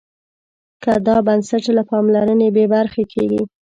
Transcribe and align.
که 0.83 0.91
دا 1.07 1.17
بنسټ 1.27 1.63
له 1.77 1.83
پاملرنې 1.91 2.47
بې 2.55 2.65
برخې 2.73 3.03
کېږي. 3.13 3.41